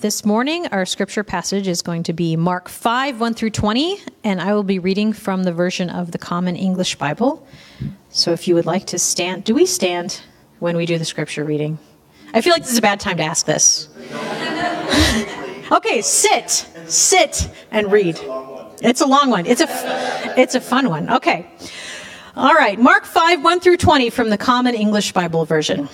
[0.00, 4.40] This morning, our scripture passage is going to be Mark 5, 1 through 20, and
[4.40, 7.44] I will be reading from the version of the Common English Bible.
[8.08, 10.20] So if you would like to stand, do we stand
[10.60, 11.80] when we do the scripture reading?
[12.32, 13.88] I feel like this is a bad time to ask this.
[15.72, 18.20] okay, sit, sit, and read.
[18.80, 19.46] It's a long one.
[19.46, 19.66] It's a,
[20.40, 21.10] it's a fun one.
[21.10, 21.50] Okay.
[22.36, 25.88] All right, Mark 5, 1 through 20 from the Common English Bible version.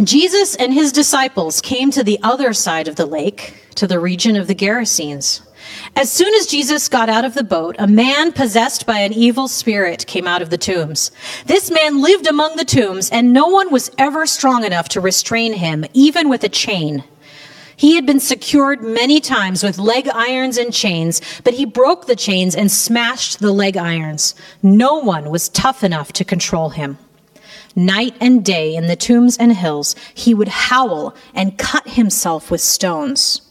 [0.00, 4.36] Jesus and his disciples came to the other side of the lake, to the region
[4.36, 5.42] of the Gerasenes.
[5.94, 9.48] As soon as Jesus got out of the boat, a man possessed by an evil
[9.48, 11.10] spirit came out of the tombs.
[11.46, 15.52] This man lived among the tombs, and no one was ever strong enough to restrain
[15.52, 17.04] him, even with a chain.
[17.76, 22.16] He had been secured many times with leg irons and chains, but he broke the
[22.16, 24.34] chains and smashed the leg irons.
[24.62, 26.98] No one was tough enough to control him.
[27.74, 32.60] Night and day in the tombs and hills, he would howl and cut himself with
[32.60, 33.42] stones.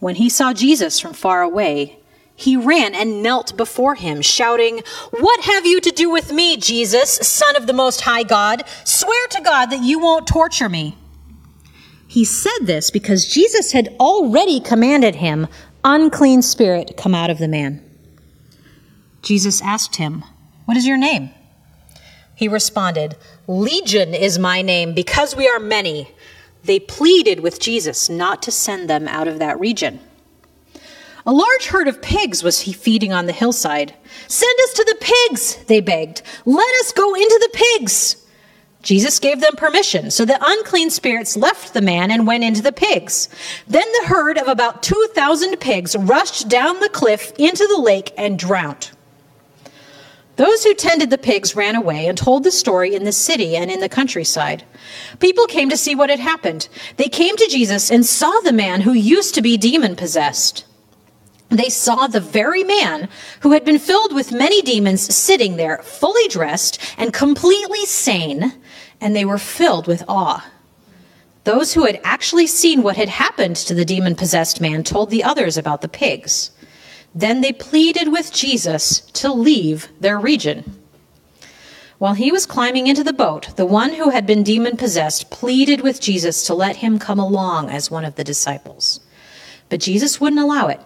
[0.00, 1.98] When he saw Jesus from far away,
[2.34, 7.10] he ran and knelt before him, shouting, What have you to do with me, Jesus,
[7.10, 8.64] Son of the Most High God?
[8.82, 10.96] Swear to God that you won't torture me.
[12.08, 15.48] He said this because Jesus had already commanded him,
[15.84, 17.84] Unclean spirit, come out of the man.
[19.22, 20.24] Jesus asked him,
[20.64, 21.30] What is your name?
[22.40, 26.10] He responded, Legion is my name because we are many.
[26.64, 30.00] They pleaded with Jesus not to send them out of that region.
[31.26, 33.94] A large herd of pigs was he feeding on the hillside.
[34.26, 36.22] Send us to the pigs, they begged.
[36.46, 38.16] Let us go into the pigs.
[38.82, 42.72] Jesus gave them permission, so the unclean spirits left the man and went into the
[42.72, 43.28] pigs.
[43.68, 48.38] Then the herd of about 2,000 pigs rushed down the cliff into the lake and
[48.38, 48.92] drowned.
[50.40, 53.70] Those who tended the pigs ran away and told the story in the city and
[53.70, 54.64] in the countryside.
[55.18, 56.66] People came to see what had happened.
[56.96, 60.64] They came to Jesus and saw the man who used to be demon possessed.
[61.50, 63.10] They saw the very man
[63.40, 68.54] who had been filled with many demons sitting there, fully dressed and completely sane,
[68.98, 70.50] and they were filled with awe.
[71.44, 75.22] Those who had actually seen what had happened to the demon possessed man told the
[75.22, 76.50] others about the pigs.
[77.14, 80.76] Then they pleaded with Jesus to leave their region.
[81.98, 85.82] While he was climbing into the boat, the one who had been demon possessed pleaded
[85.82, 89.00] with Jesus to let him come along as one of the disciples.
[89.68, 90.80] But Jesus wouldn't allow it.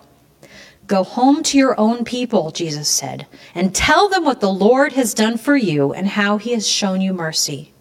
[0.87, 5.15] Go home to your own people, Jesus said, and tell them what the Lord has
[5.15, 7.73] done for you and how he has shown you mercy.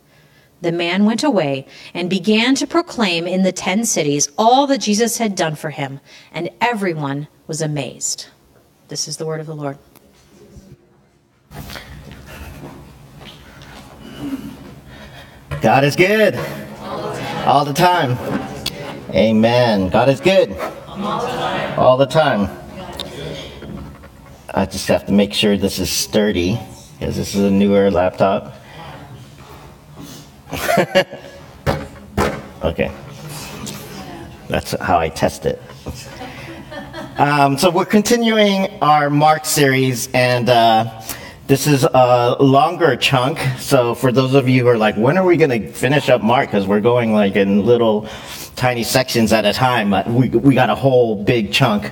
[0.62, 5.18] The man went away and began to proclaim in the ten cities all that Jesus
[5.18, 6.00] had done for him,
[6.32, 8.28] and everyone was amazed.
[8.88, 9.78] This is the word of the Lord.
[15.62, 16.36] God is good.
[17.46, 18.18] All the time.
[19.12, 19.90] Amen.
[19.90, 20.52] God is good.
[21.78, 22.50] All the time.
[24.54, 26.60] I just have to make sure this is sturdy
[27.00, 28.56] because this is a newer laptop.
[32.64, 32.92] okay.
[34.48, 35.62] That's how I test it.
[37.16, 41.00] Um, so we're continuing our Mark series, and uh,
[41.46, 43.38] this is a longer chunk.
[43.60, 46.24] So for those of you who are like, when are we going to finish up
[46.24, 46.50] Mark?
[46.50, 48.10] Because we're going like in little
[48.56, 49.92] tiny sections at a time.
[50.16, 51.92] We we got a whole big chunk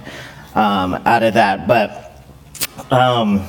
[0.55, 2.07] um, out of that, but.
[2.89, 3.47] Um,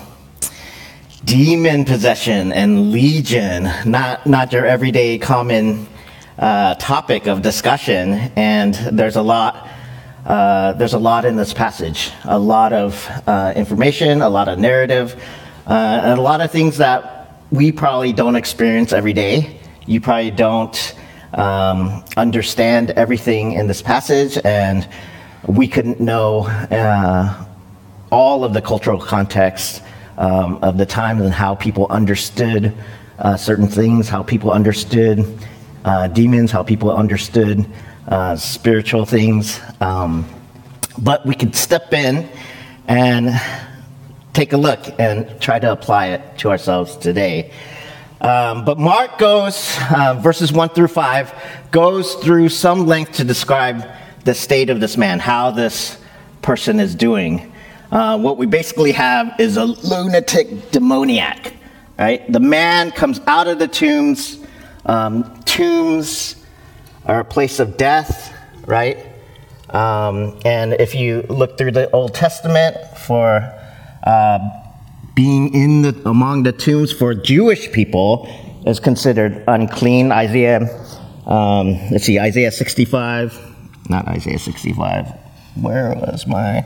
[1.24, 5.86] demon possession and legion, not not your everyday common
[6.38, 9.68] uh, topic of discussion, and there's a lot
[10.26, 14.58] uh, there's a lot in this passage, a lot of uh, information, a lot of
[14.58, 15.20] narrative,
[15.66, 19.58] uh, and a lot of things that we probably don't experience every day.
[19.86, 20.94] You probably don't
[21.34, 24.88] um, understand everything in this passage, and
[25.48, 27.44] we couldn't know uh,
[28.12, 29.82] all of the cultural context
[30.18, 32.72] um, of the time and how people understood
[33.18, 35.26] uh, certain things, how people understood
[36.12, 37.66] demons, how people understood
[38.08, 39.60] uh, spiritual things.
[39.80, 40.28] Um,
[40.98, 42.28] but we could step in
[42.88, 43.40] and
[44.32, 47.52] take a look and try to apply it to ourselves today.
[48.20, 51.34] Um, but Mark goes, uh, verses 1 through 5,
[51.70, 53.84] goes through some length to describe
[54.24, 55.98] the state of this man, how this
[56.40, 57.52] person is doing.
[57.90, 61.52] Uh, what we basically have is a lunatic demoniac,
[61.98, 62.30] right?
[62.32, 64.38] The man comes out of the tombs.
[64.86, 66.41] Um, tombs
[67.06, 68.32] are a place of death,
[68.66, 68.98] right?
[69.70, 73.40] Um, and if you look through the Old Testament for
[74.04, 74.38] uh,
[75.14, 78.28] being in the among the tombs for Jewish people
[78.66, 80.12] is considered unclean.
[80.12, 80.60] Isaiah,
[81.26, 83.38] um, let's see, Isaiah 65,
[83.88, 85.08] not Isaiah 65.
[85.60, 86.64] Where was my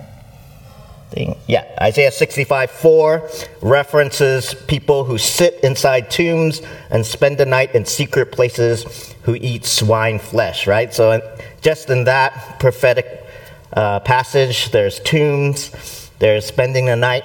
[1.16, 3.30] Yeah, Isaiah 65 4
[3.62, 6.60] references people who sit inside tombs
[6.90, 10.92] and spend the night in secret places who eat swine flesh, right?
[10.92, 11.20] So,
[11.62, 13.26] just in that prophetic
[13.72, 17.24] uh, passage, there's tombs, there's spending the night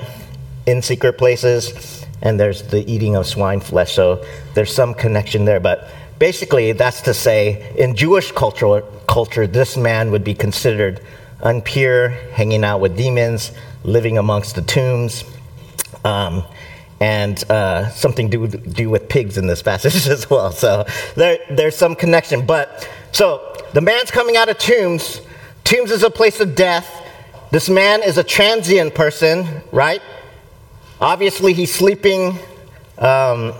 [0.65, 3.93] in secret places, and there's the eating of swine flesh.
[3.93, 5.59] So, there's some connection there.
[5.59, 11.01] But basically, that's to say, in Jewish culture, culture this man would be considered
[11.41, 13.51] unpure, hanging out with demons,
[13.83, 15.23] living amongst the tombs,
[16.03, 16.43] um,
[16.99, 20.51] and uh, something to do with pigs in this passage as well.
[20.51, 20.85] So
[21.15, 22.45] there, there's some connection.
[22.45, 25.21] But so the man's coming out of tombs.
[25.63, 27.07] Tombs is a place of death.
[27.51, 30.01] This man is a transient person, right?
[30.99, 32.37] Obviously, he's sleeping
[32.97, 33.53] um,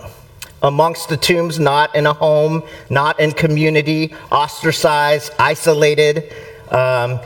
[0.62, 6.32] amongst the tombs, not in a home, not in community, ostracized, isolated.
[6.70, 7.20] Um,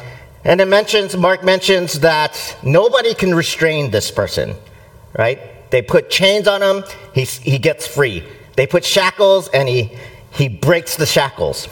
[0.47, 4.55] and it mentions, Mark mentions that nobody can restrain this person,
[5.19, 5.41] right?
[5.71, 8.23] They put chains on him, he, he gets free.
[8.55, 9.99] They put shackles and he,
[10.31, 11.69] he breaks the shackles.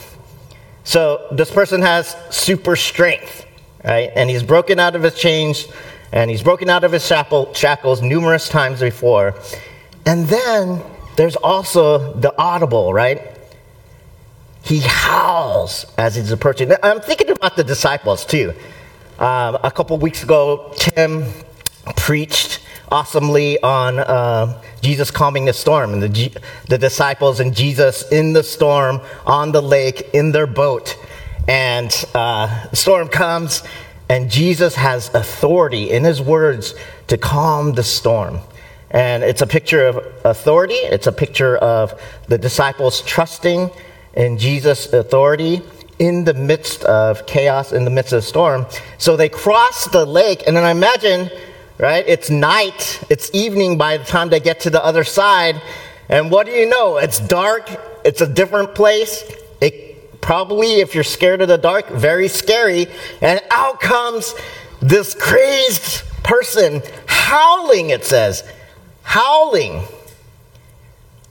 [0.82, 3.46] So this person has super strength,
[3.84, 4.10] right?
[4.16, 5.68] And he's broken out of his chains
[6.10, 9.36] and he's broken out of his shackles numerous times before.
[10.04, 10.82] And then
[11.14, 13.33] there's also the audible, right?
[14.64, 16.72] He howls as he's approaching.
[16.82, 18.54] I'm thinking about the disciples too.
[19.18, 21.26] Um, a couple weeks ago, Tim
[21.96, 26.34] preached awesomely on uh, Jesus calming the storm and the, G-
[26.68, 30.96] the disciples and Jesus in the storm on the lake in their boat.
[31.46, 33.62] And uh, the storm comes,
[34.08, 36.74] and Jesus has authority in his words
[37.08, 38.40] to calm the storm.
[38.90, 43.70] And it's a picture of authority, it's a picture of the disciples trusting
[44.16, 45.62] in Jesus' authority
[45.98, 48.66] in the midst of chaos, in the midst of storm.
[48.98, 51.30] So they cross the lake, and then I imagine,
[51.78, 55.60] right, it's night, it's evening by the time they get to the other side.
[56.08, 56.96] And what do you know?
[56.96, 57.68] It's dark,
[58.04, 59.22] it's a different place.
[59.60, 62.86] It probably, if you're scared of the dark, very scary.
[63.20, 64.34] And out comes
[64.80, 68.42] this crazed person howling, it says.
[69.02, 69.82] Howling.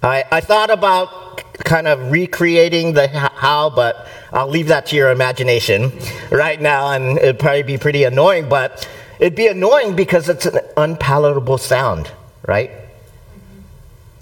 [0.01, 1.32] I, I thought about
[1.63, 5.91] kind of recreating the how, but I'll leave that to your imagination
[6.31, 8.87] right now, and it'd probably be pretty annoying, but
[9.19, 12.11] it'd be annoying because it's an unpalatable sound,
[12.47, 12.71] right?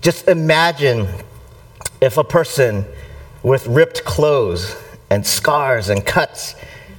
[0.01, 1.07] Just imagine
[2.01, 2.85] if a person
[3.43, 4.75] with ripped clothes
[5.09, 6.55] and scars and cuts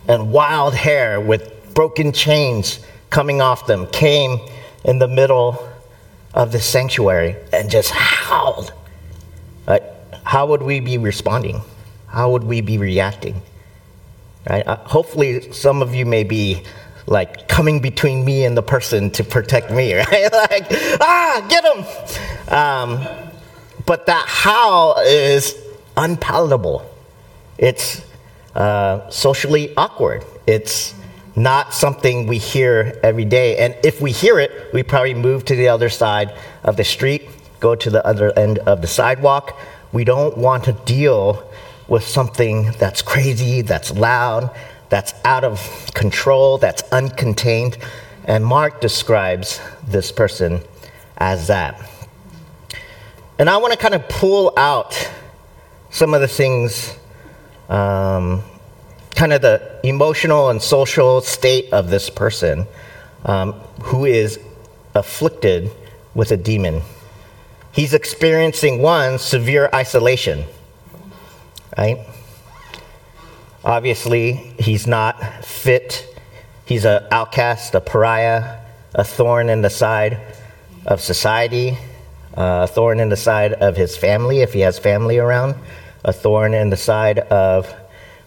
[0.08, 2.80] and wild hair with broken chains
[3.10, 4.38] coming off them came
[4.84, 5.68] in the middle
[6.34, 8.72] of the sanctuary and just howled.
[9.66, 9.82] Right?
[10.24, 11.60] How would we be responding?
[12.08, 13.42] How would we be reacting?
[14.48, 14.66] Right?
[14.66, 16.62] Uh, hopefully, some of you may be
[17.06, 20.32] like coming between me and the person to protect me, right?
[20.32, 20.66] like,
[21.00, 22.54] ah, get him.
[22.54, 23.06] Um,
[23.86, 25.56] but that how is
[25.96, 26.88] unpalatable.
[27.58, 28.04] It's
[28.54, 30.24] uh, socially awkward.
[30.46, 30.94] It's
[31.34, 33.56] not something we hear every day.
[33.56, 37.28] And if we hear it, we probably move to the other side of the street,
[37.60, 39.58] go to the other end of the sidewalk,
[39.92, 41.46] we don't want to deal
[41.86, 44.50] with something that's crazy, that's loud,
[44.88, 47.82] that's out of control, that's uncontained.
[48.24, 50.62] And Mark describes this person
[51.18, 51.80] as that.
[53.38, 55.10] And I want to kind of pull out
[55.90, 56.96] some of the things,
[57.68, 58.42] um,
[59.14, 62.66] kind of the emotional and social state of this person
[63.24, 63.52] um,
[63.82, 64.38] who is
[64.94, 65.70] afflicted
[66.14, 66.82] with a demon
[67.72, 70.44] he's experiencing one severe isolation,
[71.76, 72.06] right?
[73.64, 76.06] Obviously, he's not fit.
[76.64, 78.58] He's an outcast, a pariah,
[78.94, 80.20] a thorn in the side
[80.86, 81.78] of society,
[82.36, 85.54] uh, a thorn in the side of his family, if he has family around,
[86.04, 87.72] a thorn in the side of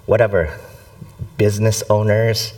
[0.06, 0.58] whatever,
[1.38, 2.54] business owners,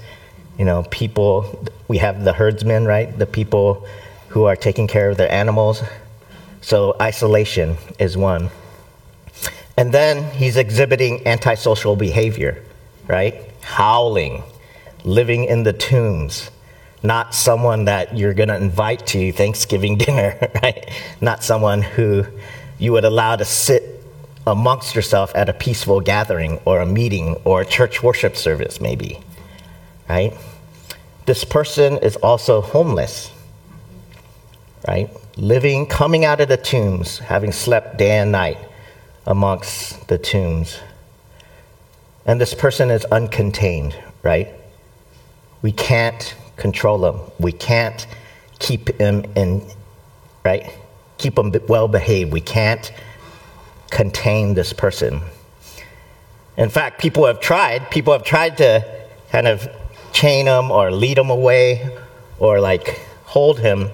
[0.57, 1.65] you know, people.
[1.87, 3.17] We have the herdsmen, right?
[3.17, 3.87] The people
[4.29, 5.81] who are taking care of their animals.
[6.67, 8.49] So isolation is one.
[9.77, 12.61] And then he's exhibiting antisocial behavior,
[13.07, 13.35] right?
[13.61, 14.43] Howling,
[15.05, 16.51] living in the tombs,
[17.01, 20.91] not someone that you're going to invite to Thanksgiving dinner, right?
[21.21, 22.25] Not someone who
[22.77, 24.03] you would allow to sit
[24.45, 29.21] amongst yourself at a peaceful gathering or a meeting or a church worship service, maybe,
[30.09, 30.33] right?
[31.27, 33.31] This person is also homeless,
[34.85, 35.09] right?
[35.37, 38.57] Living, coming out of the tombs, having slept day and night
[39.25, 40.79] amongst the tombs.
[42.25, 44.49] and this person is uncontained, right?
[45.61, 47.21] We can't control him.
[47.39, 48.05] We can't
[48.59, 49.65] keep him in,
[50.43, 50.73] right?
[51.17, 52.33] Keep him well behaved.
[52.33, 52.91] We can't
[53.91, 55.21] contain this person.
[56.57, 57.89] In fact, people have tried.
[57.91, 58.83] People have tried to
[59.31, 59.69] kind of
[60.11, 61.89] chain him or lead him away
[62.39, 63.89] or like hold him,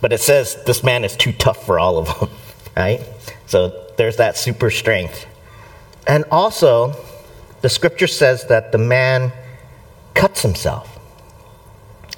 [0.00, 2.30] but it says this man is too tough for all of them,
[2.76, 3.00] right?
[3.46, 5.26] So there's that super strength.
[6.06, 6.94] And also,
[7.60, 9.32] the scripture says that the man
[10.14, 10.98] cuts himself,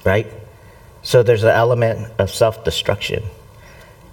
[0.05, 0.27] right?
[1.03, 3.23] So there's an element of self destruction.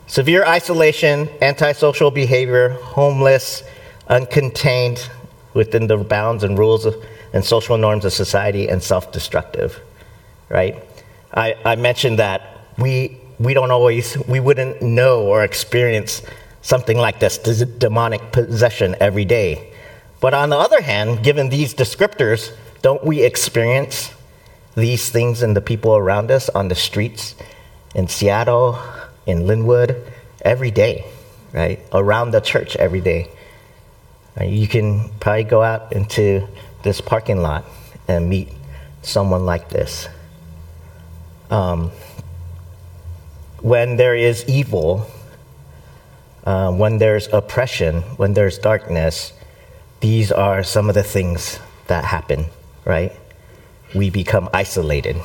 [0.07, 3.63] Severe isolation, antisocial behavior, homeless,
[4.09, 5.07] uncontained
[5.53, 6.95] within the bounds and rules of,
[7.35, 9.79] and social norms of society, and self destructive,
[10.49, 10.83] right?
[11.33, 16.23] I, I mentioned that we, we don't always, we wouldn't know or experience
[16.63, 19.73] something like this demonic possession every day.
[20.21, 22.53] But on the other hand, given these descriptors,
[22.83, 24.13] don't we experience
[24.75, 27.35] these things in the people around us on the streets
[27.95, 28.79] in Seattle,
[29.27, 30.05] in Lynnwood,
[30.43, 31.05] every day,
[31.53, 31.81] right?
[31.93, 33.31] Around the church every day.
[34.41, 36.47] You can probably go out into
[36.83, 37.65] this parking lot
[38.07, 38.49] and meet
[39.03, 40.09] someone like this.
[41.51, 41.91] Um,
[43.61, 45.07] when there is evil,
[46.45, 49.33] uh, when there's oppression, when there's darkness,
[50.01, 52.47] these are some of the things that happen,
[52.85, 53.13] right?
[53.95, 55.17] We become isolated.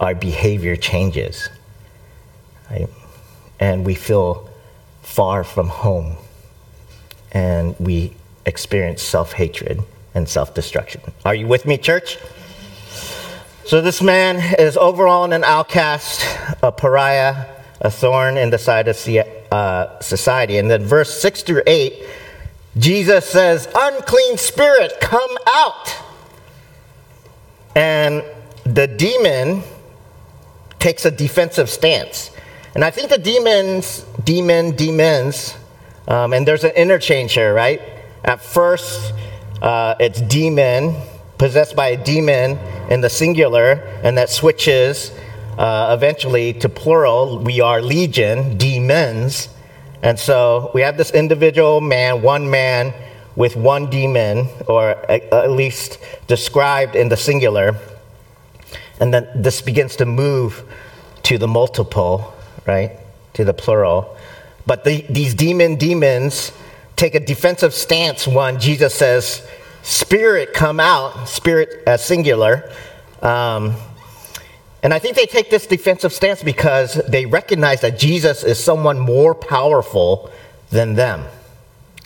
[0.00, 1.48] Our behavior changes,
[2.70, 2.88] right?
[3.60, 4.48] And we feel
[5.02, 6.16] far from home.
[7.32, 8.14] And we
[8.46, 9.82] experience self hatred
[10.14, 11.02] and self destruction.
[11.26, 12.16] Are you with me, church?
[13.68, 16.24] So, this man is overall an outcast,
[16.62, 17.44] a pariah,
[17.82, 18.96] a thorn in the side of
[19.52, 20.56] uh, society.
[20.56, 22.02] And then, verse 6 through 8,
[22.78, 25.94] Jesus says, Unclean spirit, come out.
[27.76, 28.24] And
[28.64, 29.62] the demon
[30.78, 32.30] takes a defensive stance.
[32.74, 35.54] And I think the demons, demon, demons,
[36.06, 37.82] um, and there's an interchange here, right?
[38.24, 39.12] At first,
[39.60, 40.96] uh, it's demon,
[41.38, 42.58] possessed by a demon
[42.90, 45.12] in the singular, and that switches
[45.56, 47.38] uh, eventually to plural.
[47.38, 49.48] We are legion, demons.
[50.02, 52.92] And so we have this individual man, one man
[53.34, 57.76] with one demon, or at least described in the singular.
[59.00, 60.64] And then this begins to move
[61.24, 62.34] to the multiple,
[62.66, 62.98] right?
[63.34, 64.16] To the plural.
[64.66, 66.52] But the, these demon demons
[66.96, 69.48] take a defensive stance when Jesus says,
[69.88, 72.70] Spirit come out, spirit as singular.
[73.22, 73.74] Um,
[74.82, 78.98] and I think they take this defensive stance because they recognize that Jesus is someone
[78.98, 80.30] more powerful
[80.68, 81.24] than them.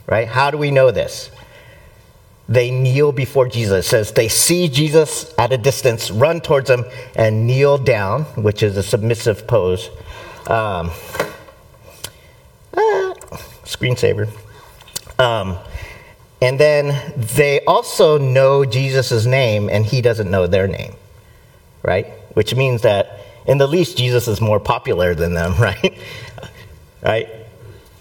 [0.06, 0.28] Right?
[0.28, 1.32] How do we know this?
[2.48, 3.86] They kneel before Jesus.
[3.86, 6.84] It says they see Jesus at a distance, run towards him,
[7.16, 9.88] and kneel down, which is a submissive pose.
[10.46, 10.92] Um,
[12.76, 13.14] ah,
[13.64, 14.28] screensaver.
[15.18, 15.58] Um,
[16.42, 20.94] and then they also know Jesus' name, and he doesn't know their name,
[21.84, 22.06] right?
[22.34, 25.96] Which means that, in the least, Jesus is more popular than them, right?
[27.00, 27.28] right?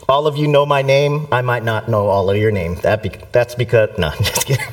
[0.10, 1.28] All of you know my name.
[1.32, 2.76] I might not know all of your name.
[2.78, 4.66] That be, that's because, no, just kidding.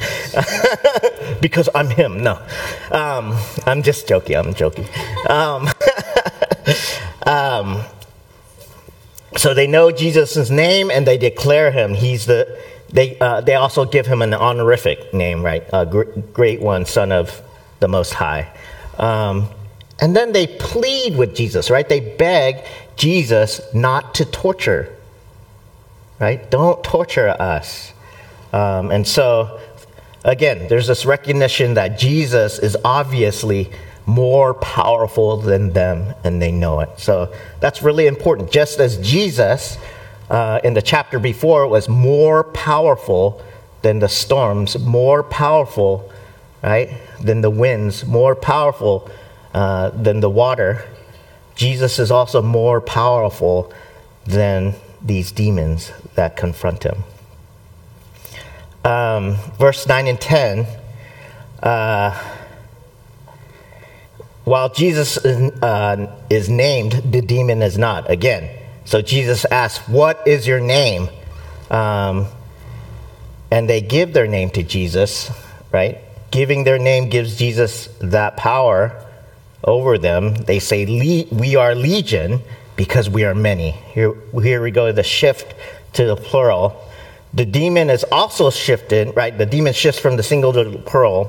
[1.43, 2.23] because I'm him.
[2.23, 2.41] No.
[2.91, 4.37] Um, I'm just joking.
[4.37, 4.87] I'm joking.
[5.29, 5.69] Um,
[7.27, 7.83] um,
[9.37, 11.93] so they know Jesus' name and they declare him.
[11.93, 12.59] He's the
[12.91, 15.65] they, uh, they also give him an honorific name, right?
[16.33, 17.43] Great one, son of
[17.81, 18.51] the Most High.
[18.99, 19.49] Um,
[20.01, 21.89] and then they plead with Jesus, right?
[21.89, 22.65] They beg
[22.97, 24.95] Jesus not to torture,
[26.21, 26.51] right?
[26.51, 27.93] Don't torture us.
[28.53, 29.61] Um, and so,
[30.25, 33.71] again, there's this recognition that Jesus is obviously
[34.07, 36.89] more powerful than them, and they know it.
[36.97, 38.51] So that's really important.
[38.51, 39.77] Just as Jesus
[40.31, 43.43] uh, in the chapter before was more powerful
[43.83, 46.11] than the storms, more powerful,
[46.63, 49.09] right, than the winds, more powerful
[49.55, 50.85] uh, than the water.
[51.55, 53.73] Jesus is also more powerful
[54.27, 57.05] than these demons that confront him.
[58.85, 60.67] Um, verse 9 and 10.
[61.63, 62.35] Uh,
[64.45, 68.11] while Jesus is, uh, is named, the demon is not.
[68.11, 68.58] Again,
[68.89, 71.11] so Jesus asks, What is your name?
[71.71, 72.27] Um,
[73.51, 75.31] and they give their name to Jesus,
[75.71, 75.99] right?
[76.31, 79.05] Giving their name gives Jesus that power
[79.63, 80.37] over them.
[80.37, 80.87] They say,
[81.31, 82.41] We are legion
[82.77, 83.73] because we are many.
[83.93, 85.55] Here, here we go, the shift
[85.93, 86.83] to the plural.
[87.35, 89.37] the demon is also shifted, right?
[89.37, 91.25] The demon shifts from the single to the plural,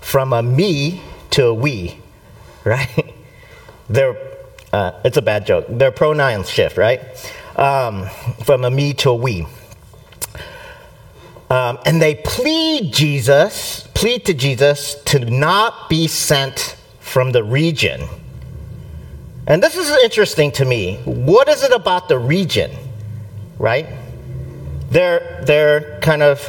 [0.00, 1.98] from a me to a we,
[2.64, 3.12] right?
[3.88, 4.33] They're,
[4.74, 5.66] uh, it's a bad joke.
[5.68, 7.00] Their pronouns shift, right?
[7.54, 8.08] Um,
[8.42, 9.46] from a me to a we.
[11.48, 18.08] Um, and they plead Jesus, plead to Jesus to not be sent from the region.
[19.46, 20.96] And this is interesting to me.
[21.04, 22.72] What is it about the region,
[23.58, 23.86] right?
[24.90, 26.48] They're they're kind of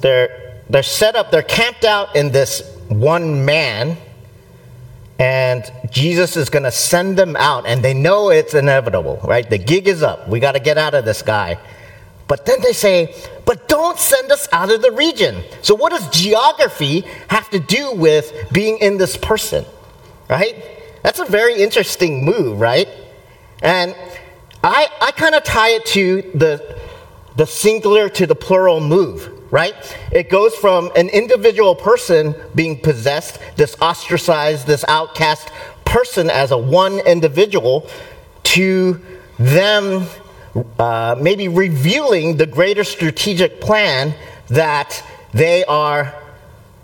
[0.00, 1.30] they're they're set up.
[1.30, 3.98] They're camped out in this one man,
[5.20, 9.48] and Jesus is going to send them out, and they know it's inevitable, right?
[9.48, 10.26] The gig is up.
[10.26, 11.58] We got to get out of this guy.
[12.26, 15.42] But then they say, but don't send us out of the region.
[15.60, 19.66] So, what does geography have to do with being in this person?
[20.30, 20.64] Right?
[21.02, 22.88] That's a very interesting move, right?
[23.60, 23.94] And
[24.64, 26.78] I, I kind of tie it to the,
[27.36, 29.74] the singular to the plural move, right?
[30.12, 35.50] It goes from an individual person being possessed, this ostracized, this outcast
[35.84, 37.88] person as a one individual,
[38.44, 39.00] to
[39.38, 40.06] them
[40.78, 44.14] uh, maybe revealing the greater strategic plan
[44.48, 46.14] that they are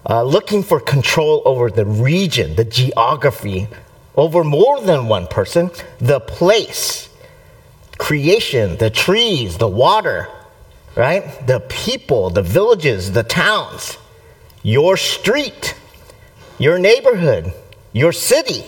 [0.08, 3.68] uh, looking for control over the region, the geography,
[4.14, 7.08] over more than one person, the place,
[7.98, 10.28] creation, the trees, the water,
[10.96, 11.46] right?
[11.46, 13.98] The people, the villages, the towns,
[14.62, 15.76] your street,
[16.58, 17.52] your neighborhood,
[17.92, 18.64] your city.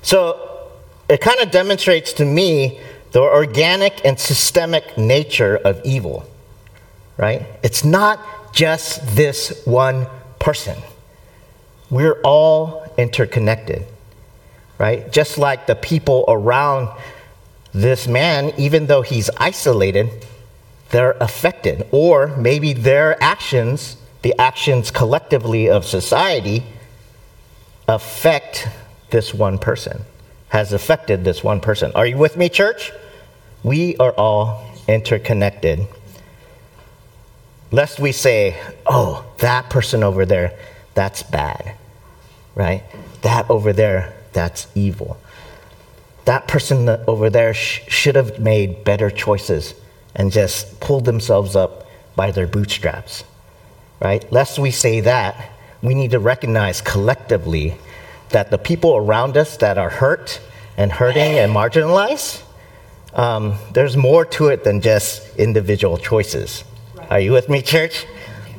[0.00, 0.70] So
[1.08, 2.80] it kind of demonstrates to me
[3.10, 6.24] the organic and systemic nature of evil,
[7.16, 7.46] right?
[7.62, 10.06] It's not just this one
[10.38, 10.78] person.
[11.90, 13.84] We're all interconnected,
[14.78, 15.12] right?
[15.12, 16.88] Just like the people around
[17.72, 20.10] this man, even though he's isolated,
[20.90, 21.86] they're affected.
[21.90, 26.64] Or maybe their actions, the actions collectively of society,
[27.88, 28.68] affect
[29.10, 30.04] this one person
[30.52, 31.90] has affected this one person.
[31.94, 32.92] Are you with me, church?
[33.62, 35.86] We are all interconnected.
[37.70, 40.52] Lest we say, oh, that person over there,
[40.92, 41.74] that's bad,
[42.54, 42.82] right?
[43.22, 45.16] That over there, that's evil.
[46.24, 49.74] That person over there sh- should have made better choices
[50.14, 53.24] and just pulled themselves up by their bootstraps,
[54.00, 54.30] right?
[54.32, 55.50] Lest we say that,
[55.82, 57.76] we need to recognize collectively
[58.28, 60.40] that the people around us that are hurt
[60.76, 62.42] and hurting and marginalized,
[63.14, 66.64] um, there's more to it than just individual choices.
[67.10, 68.06] Are you with me, church?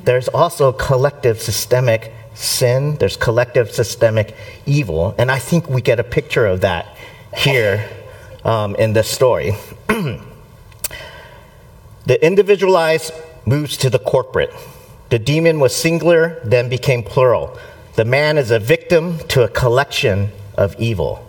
[0.04, 6.04] There's also collective systemic sin, there's collective systemic evil, and I think we get a
[6.04, 6.92] picture of that
[7.36, 7.89] here
[8.43, 9.54] um, in this story.
[9.88, 10.22] the
[12.22, 13.13] individualized
[13.46, 14.54] moves to the corporate.
[15.10, 17.58] The demon was singular, then became plural.
[17.96, 21.28] The man is a victim to a collection of evil.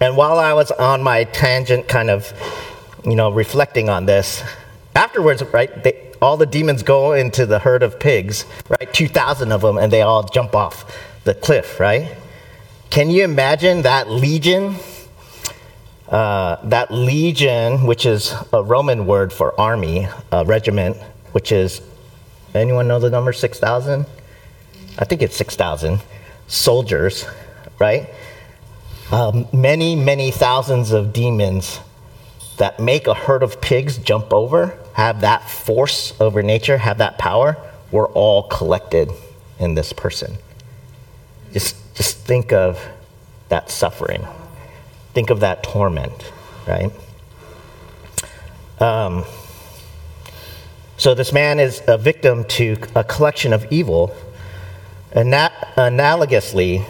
[0.00, 2.32] And while I was on my tangent, kind of,
[3.04, 4.42] you know, reflecting on this,
[4.94, 9.62] afterwards, right, they, all the demons go into the herd of pigs, right, 2,000 of
[9.62, 12.14] them, and they all jump off the cliff, right?
[12.94, 14.76] Can you imagine that legion?
[16.08, 20.96] Uh, that legion, which is a Roman word for army, a regiment,
[21.32, 21.80] which is
[22.54, 24.06] Anyone know the number 6,000?
[24.96, 25.98] I think it's 6,000
[26.46, 27.26] soldiers,
[27.80, 28.10] right?
[29.10, 31.80] Um, many, many thousands of demons
[32.58, 37.18] that make a herd of pigs jump over, have that force over nature, have that
[37.18, 37.56] power,
[37.90, 39.10] were all collected
[39.58, 40.36] in this person.
[41.52, 42.84] Just, just think of
[43.48, 44.26] that suffering.
[45.12, 46.32] Think of that torment,
[46.66, 46.90] right?
[48.80, 49.24] Um,
[50.96, 54.14] so this man is a victim to a collection of evil.
[55.12, 56.84] Ana- analogously,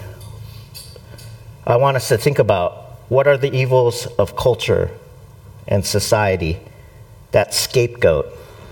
[1.66, 4.90] I want us to think about what are the evils of culture
[5.68, 6.60] and society
[7.32, 8.26] that scapegoat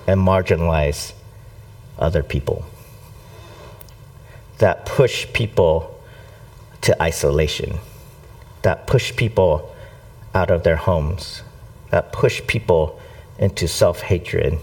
[0.06, 1.12] and marginalize
[1.98, 2.64] other people,
[4.58, 5.91] that push people
[6.82, 7.78] to isolation,
[8.62, 9.74] that push people
[10.34, 11.42] out of their homes,
[11.90, 13.00] that push people
[13.38, 14.58] into self hatred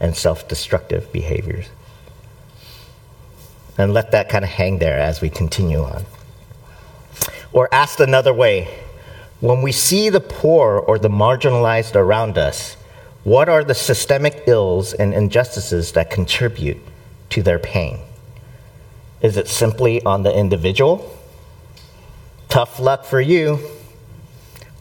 [0.00, 1.66] and self destructive behaviors.
[3.76, 6.04] And let that kind of hang there as we continue on.
[7.52, 8.68] Or asked another way,
[9.40, 12.74] when we see the poor or the marginalized around us,
[13.24, 16.78] what are the systemic ills and injustices that contribute
[17.30, 17.98] to their pain?
[19.22, 21.13] Is it simply on the individual?
[22.54, 23.58] Tough luck for you.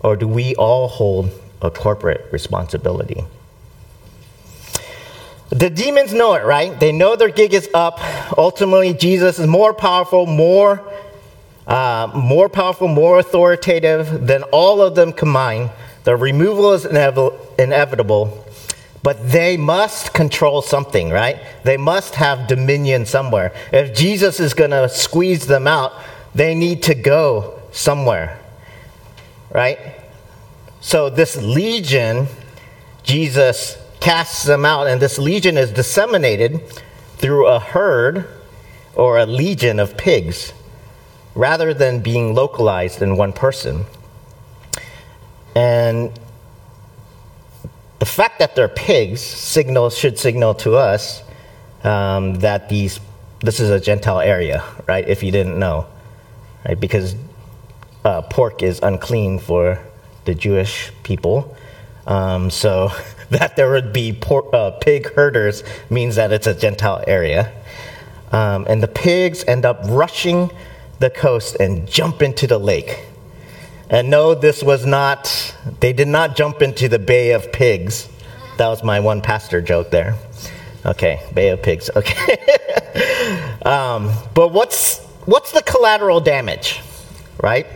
[0.02, 3.26] Or do we all hold a corporate responsibility?
[5.50, 6.80] The demons know it, right?
[6.80, 8.00] They know their gig is up.
[8.38, 10.84] Ultimately, Jesus is more powerful, more,
[11.66, 15.72] uh, more powerful, more authoritative than all of them combined.
[16.04, 18.46] The removal is inevitable,
[19.02, 21.40] but they must control something, right?
[21.64, 23.52] They must have dominion somewhere.
[23.72, 25.94] If Jesus is going to squeeze them out,
[26.36, 28.40] they need to go somewhere,
[29.52, 29.78] right?
[30.80, 32.28] So, this legion,
[33.04, 36.62] Jesus casts them out, and this legion is disseminated
[37.18, 38.28] through a herd
[38.96, 40.54] or a legion of pigs
[41.36, 43.86] rather than being localized in one person.
[45.56, 46.12] And
[48.00, 51.24] the fact that they're pigs signals should signal to us
[51.84, 53.00] um, that these
[53.40, 55.08] this is a Gentile area, right?
[55.08, 55.86] If you didn't know,
[56.66, 56.80] right?
[56.80, 57.16] Because
[58.04, 59.80] uh, pork is unclean for
[60.26, 61.56] the Jewish people,
[62.06, 62.92] um, so
[63.30, 67.52] that there would be uh, pig herders means that it's a Gentile area.
[68.32, 70.52] Um, and the pigs end up rushing
[71.00, 73.06] the coast and jump into the lake.
[73.90, 78.10] And no, this was not, they did not jump into the Bay of Pigs.
[78.58, 80.16] That was my one pastor joke there.
[80.86, 81.90] Okay, Bay of Pigs.
[81.96, 82.38] Okay.
[83.64, 86.82] um, but what's, what's the collateral damage,
[87.42, 87.68] right?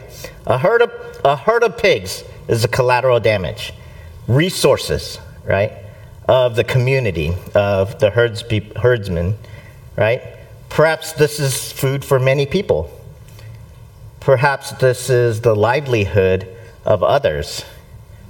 [0.48, 0.92] A herd, of,
[1.26, 3.74] a herd of pigs is a collateral damage.
[4.30, 5.74] Resources, right,
[6.30, 8.46] of the community, of the herds,
[8.78, 9.38] herdsmen,
[9.98, 10.22] right?
[10.70, 12.90] Perhaps this is food for many people.
[14.22, 16.48] Perhaps this is the livelihood
[16.86, 17.66] of others.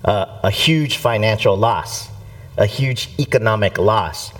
[0.03, 2.09] Uh, a huge financial loss,
[2.57, 4.33] a huge economic loss.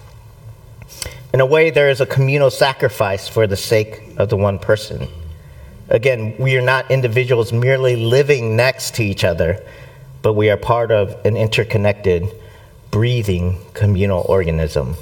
[1.31, 5.07] In a way, there is a communal sacrifice for the sake of the one person.
[5.89, 9.63] Again, we are not individuals merely living next to each other,
[10.21, 12.29] but we are part of an interconnected
[12.91, 14.95] breathing communal organism.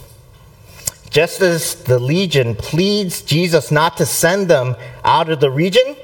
[1.10, 5.95] Just as the legion pleads Jesus not to send them out of the region,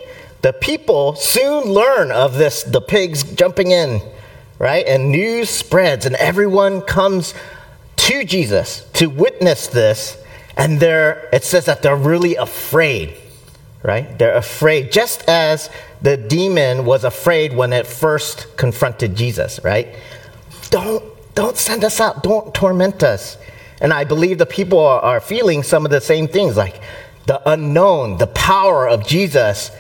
[0.42, 4.02] the people soon learn of this, the pigs jumping in,
[4.58, 4.86] right?
[4.88, 7.34] And news spreads, and everyone comes
[7.98, 10.18] to Jesus to witness this.
[10.58, 13.16] And they're, it says that they're really afraid,
[13.84, 14.18] right?
[14.18, 15.70] They're afraid, just as
[16.02, 19.96] the demon was afraid when it first confronted Jesus, right?
[20.70, 21.04] Don't
[21.36, 22.24] don't send us out.
[22.24, 23.38] Don't torment us.
[23.80, 26.82] And I believe the people are, feeling some of the same things like
[27.26, 29.72] the unknown, the power of Jesus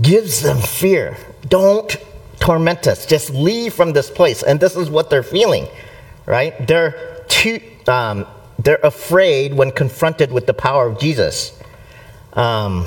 [0.00, 1.16] gives them fear.
[1.48, 1.94] Don't
[2.40, 3.04] torment us.
[3.04, 4.42] Just leave from this place.
[4.42, 5.68] And this is what they're feeling,
[6.24, 6.66] right?
[6.66, 8.26] They're too, um,
[8.58, 11.58] they're afraid when confronted with the power of Jesus.
[12.34, 12.86] Um,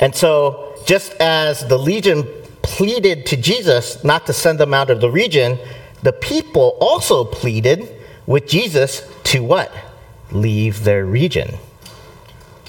[0.00, 2.24] and so, just as the legion
[2.62, 5.58] pleaded to Jesus not to send them out of the region,
[6.02, 7.88] the people also pleaded
[8.26, 9.72] with Jesus to what?
[10.30, 11.56] Leave their region.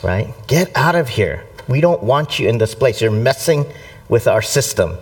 [0.03, 0.33] Right?
[0.47, 1.45] Get out of here.
[1.67, 3.01] We don't want you in this place.
[3.01, 3.65] You're messing
[4.07, 4.97] with our system.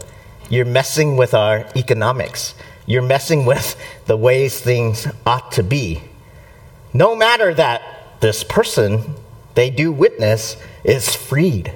[0.49, 2.55] You're messing with our economics.
[2.85, 6.01] You're messing with the ways things ought to be.
[6.93, 7.81] No matter that
[8.21, 9.15] this person
[9.55, 11.71] they do witness is freed,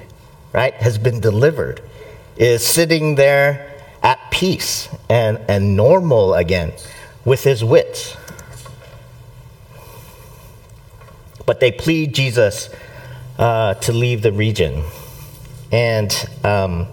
[0.52, 0.74] right?
[0.74, 1.82] Has been delivered,
[2.36, 6.72] is sitting there at peace and, and normal again
[7.24, 8.16] with his wits.
[11.46, 12.68] But they plead Jesus
[13.38, 14.84] uh, to leave the region.
[15.72, 16.12] And
[16.44, 16.86] um,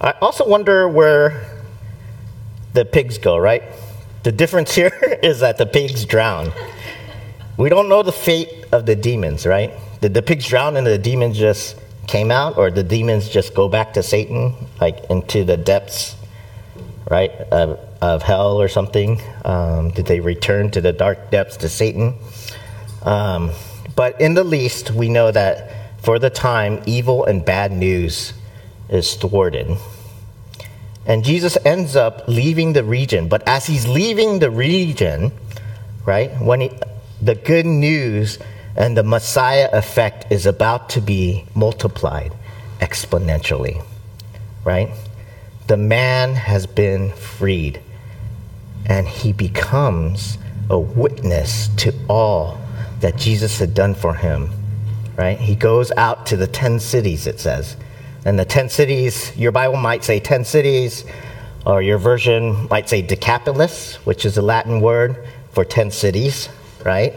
[0.00, 1.44] I also wonder where
[2.72, 3.64] the pigs go, right?
[4.22, 6.52] The difference here is that the pigs drown.
[7.56, 9.72] We don't know the fate of the demons, right?
[10.00, 13.68] Did the pigs drown and the demons just came out, or the demons just go
[13.68, 16.14] back to Satan, like into the depths,
[17.10, 19.20] right, of, of hell or something?
[19.44, 22.14] Um, did they return to the dark depths to Satan?
[23.02, 23.50] Um,
[23.96, 28.32] but in the least, we know that for the time, evil and bad news
[28.88, 29.76] is thwarted.
[31.06, 33.28] And Jesus ends up leaving the region.
[33.28, 35.32] But as he's leaving the region,
[36.04, 36.70] right, when he,
[37.22, 38.38] the good news
[38.76, 42.32] and the Messiah effect is about to be multiplied
[42.80, 43.82] exponentially,
[44.64, 44.90] right?
[45.66, 47.80] The man has been freed,
[48.86, 50.38] and he becomes
[50.70, 52.60] a witness to all
[53.00, 54.50] that Jesus had done for him,
[55.16, 55.38] right?
[55.38, 57.76] He goes out to the 10 cities, it says
[58.28, 61.06] and the 10 cities, your Bible might say 10 cities,
[61.64, 66.50] or your version might say Decapolis, which is a Latin word for 10 cities,
[66.84, 67.14] right?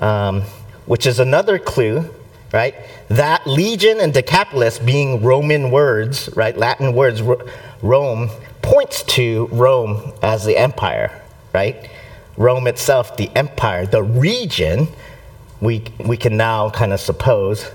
[0.00, 0.42] Um,
[0.86, 2.04] which is another clue,
[2.52, 2.74] right?
[3.06, 6.56] That legion and Decapolis being Roman words, right?
[6.58, 7.22] Latin words,
[7.80, 8.28] Rome,
[8.60, 11.22] points to Rome as the empire,
[11.54, 11.88] right?
[12.36, 14.88] Rome itself, the empire, the region,
[15.60, 17.70] we, we can now kind of suppose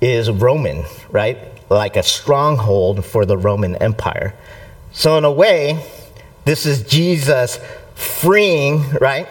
[0.00, 1.36] is Roman, right?
[1.68, 4.34] Like a stronghold for the Roman Empire.
[4.92, 5.84] So, in a way,
[6.44, 7.58] this is Jesus
[7.94, 9.26] freeing, right,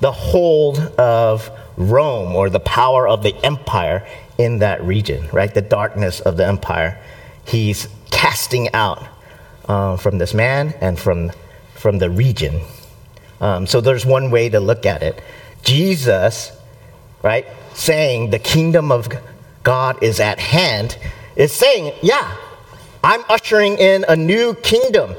[0.00, 4.06] the hold of Rome or the power of the empire
[4.38, 5.52] in that region, right?
[5.52, 7.00] The darkness of the empire.
[7.44, 9.06] He's casting out
[9.68, 11.32] uh, from this man and from,
[11.74, 12.62] from the region.
[13.40, 15.22] Um, so, there's one way to look at it.
[15.62, 16.50] Jesus,
[17.22, 19.08] right, saying the kingdom of
[19.62, 20.96] God is at hand,
[21.38, 22.36] is saying, yeah,
[23.02, 25.14] I'm ushering in a new kingdom.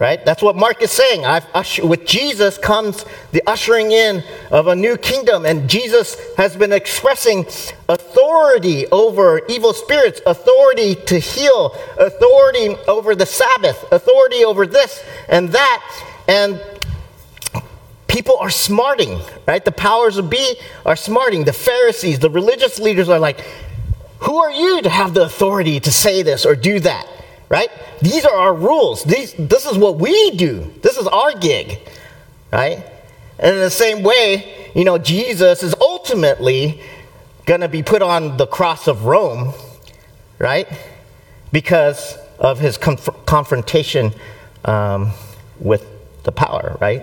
[0.00, 0.24] Right?
[0.24, 1.26] That's what Mark is saying.
[1.26, 4.22] I've usher- with Jesus comes the ushering in
[4.52, 7.44] of a new kingdom, and Jesus has been expressing
[7.88, 15.48] authority over evil spirits, authority to heal, authority over the Sabbath, authority over this and
[15.48, 15.82] that.
[16.28, 16.62] And
[18.06, 19.64] people are smarting, right?
[19.64, 21.42] The powers of be are smarting.
[21.42, 23.44] The Pharisees, the religious leaders are like,
[24.20, 27.06] who are you to have the authority to say this or do that?
[27.48, 27.70] Right?
[28.02, 29.04] These are our rules.
[29.04, 30.72] These, this is what we do.
[30.82, 31.78] This is our gig.
[32.52, 32.84] Right?
[33.38, 36.80] And in the same way, you know, Jesus is ultimately
[37.46, 39.54] going to be put on the cross of Rome,
[40.38, 40.68] right?
[41.52, 44.12] Because of his conf- confrontation
[44.64, 45.12] um,
[45.58, 45.86] with
[46.24, 47.02] the power, right?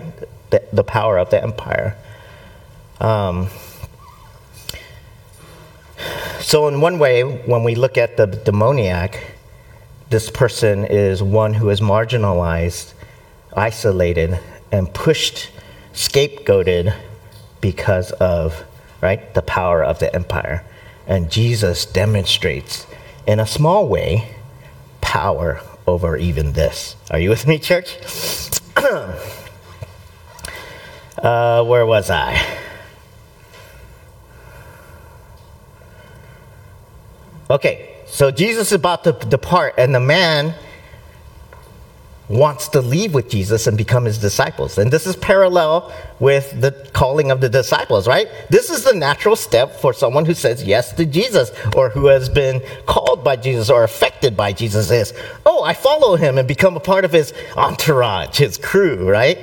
[0.50, 1.96] The, the, power of the empire.
[3.00, 3.48] Um,
[6.40, 9.32] so, in one way, when we look at the demoniac,
[10.10, 12.92] this person is one who is marginalized,
[13.56, 14.38] isolated,
[14.70, 15.50] and pushed,
[15.92, 16.94] scapegoated
[17.60, 18.64] because of
[19.00, 20.64] right the power of the empire.
[21.06, 22.86] And Jesus demonstrates,
[23.26, 24.34] in a small way,
[25.00, 26.96] power over even this.
[27.10, 27.96] Are you with me, church?
[31.18, 32.40] uh, where was I?
[37.48, 40.54] Okay, so Jesus is about to depart, and the man
[42.28, 44.78] wants to leave with Jesus and become his disciples.
[44.78, 48.28] And this is parallel with the calling of the disciples, right?
[48.50, 52.28] This is the natural step for someone who says yes to Jesus or who has
[52.28, 56.76] been called by Jesus or affected by Jesus is, oh, I follow him and become
[56.76, 59.38] a part of his entourage, his crew, right?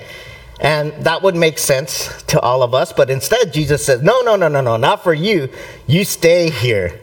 [0.60, 4.36] And that would make sense to all of us, but instead Jesus says, no, no,
[4.36, 5.50] no, no, no, not for you.
[5.88, 7.00] You stay here.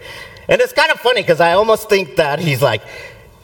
[0.50, 2.82] And it's kind of funny because I almost think that he's like,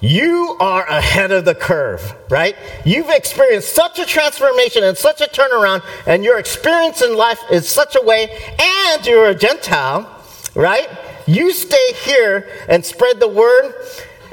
[0.00, 2.56] you are ahead of the curve, right?
[2.84, 7.68] You've experienced such a transformation and such a turnaround, and your experience in life is
[7.68, 10.22] such a way, and you're a Gentile,
[10.54, 10.88] right?
[11.26, 13.74] You stay here and spread the word,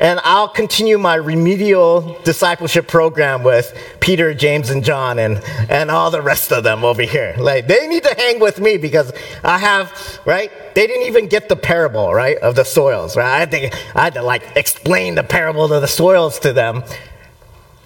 [0.03, 6.11] and I'll continue my remedial discipleship program with Peter, James, and John, and, and all
[6.11, 7.33] the rest of them over here.
[7.37, 9.13] Like, they need to hang with me because
[9.45, 10.51] I have, right?
[10.75, 13.33] They didn't even get the parable, right, of the soils, right?
[13.33, 16.83] I had to, I had to like explain the parable of the soils to them.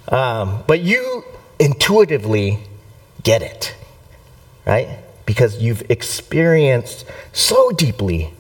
[0.08, 1.24] Um, but you
[1.60, 2.64] intuitively
[3.22, 3.76] get it,
[4.66, 4.98] right?
[5.28, 8.34] Because you've experienced so deeply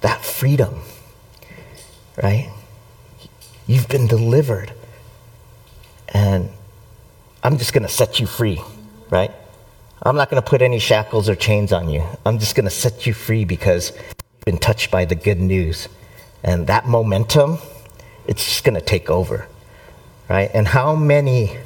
[0.00, 0.80] that freedom,
[2.20, 2.50] right?
[3.70, 4.72] You've been delivered.
[6.08, 6.50] And
[7.44, 8.60] I'm just going to set you free,
[9.10, 9.30] right?
[10.02, 12.04] I'm not going to put any shackles or chains on you.
[12.26, 15.88] I'm just going to set you free because you've been touched by the good news.
[16.42, 17.58] And that momentum,
[18.26, 19.46] it's just going to take over,
[20.28, 20.50] right?
[20.52, 21.56] And how many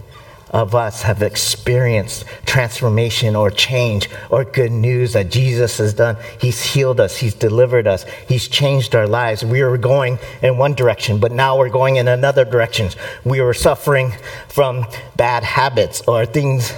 [0.55, 6.17] of us have experienced transformation or change or good news that Jesus has done.
[6.41, 9.45] He's healed us, He's delivered us, He's changed our lives.
[9.45, 12.89] We were going in one direction, but now we're going in another direction.
[13.25, 14.13] We were suffering
[14.49, 14.87] from
[15.17, 16.73] bad habits or things,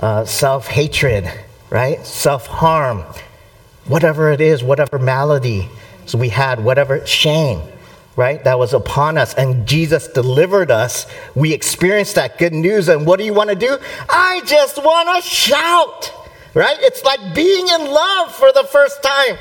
[0.00, 1.30] uh, self hatred,
[1.68, 2.04] right?
[2.06, 3.04] Self harm,
[3.86, 5.68] whatever it is, whatever malady
[6.14, 7.60] we had, whatever shame
[8.18, 8.42] right?
[8.42, 9.32] That was upon us.
[9.34, 11.06] And Jesus delivered us.
[11.36, 12.88] We experienced that good news.
[12.88, 13.78] And what do you want to do?
[14.08, 16.12] I just want to shout,
[16.52, 16.76] right?
[16.80, 19.36] It's like being in love for the first time.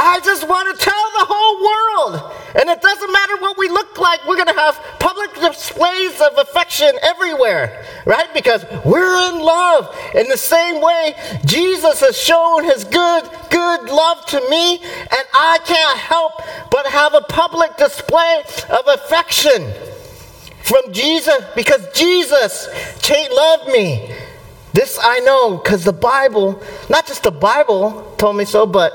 [0.00, 2.32] I just want to tell the whole world.
[2.54, 6.38] And it doesn't matter what we look like, we're going to have public displays of
[6.38, 8.32] affection everywhere, right?
[8.32, 9.94] Because we're in love.
[10.14, 15.58] In the same way, Jesus has shown his good, good love to me, and I
[15.64, 19.72] can't help but have a public display of affection
[20.62, 22.68] from Jesus because Jesus
[23.32, 24.14] loved me.
[24.72, 28.92] This I know because the Bible, not just the Bible told me so, but